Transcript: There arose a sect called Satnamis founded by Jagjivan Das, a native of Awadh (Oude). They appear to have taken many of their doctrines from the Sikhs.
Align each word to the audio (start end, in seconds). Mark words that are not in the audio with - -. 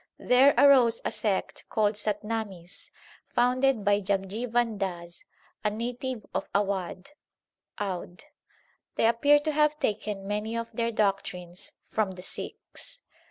There 0.17 0.55
arose 0.57 0.99
a 1.05 1.11
sect 1.11 1.65
called 1.69 1.93
Satnamis 1.93 2.89
founded 3.27 3.85
by 3.85 4.01
Jagjivan 4.01 4.79
Das, 4.79 5.23
a 5.63 5.69
native 5.69 6.25
of 6.33 6.49
Awadh 6.55 7.11
(Oude). 7.77 8.23
They 8.95 9.05
appear 9.05 9.37
to 9.37 9.51
have 9.51 9.77
taken 9.77 10.25
many 10.25 10.57
of 10.57 10.71
their 10.73 10.91
doctrines 10.91 11.73
from 11.91 12.09
the 12.13 12.23
Sikhs. 12.23 13.01